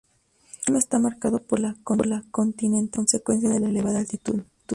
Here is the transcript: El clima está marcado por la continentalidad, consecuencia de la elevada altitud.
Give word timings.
El 0.49 0.63
clima 0.65 0.79
está 0.79 0.97
marcado 0.97 1.37
por 1.37 1.59
la 1.59 1.75
continentalidad, 2.31 2.91
consecuencia 2.91 3.49
de 3.51 3.59
la 3.59 3.69
elevada 3.69 3.99
altitud. 3.99 4.41